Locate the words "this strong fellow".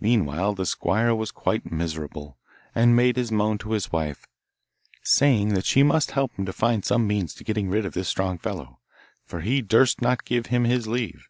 7.92-8.78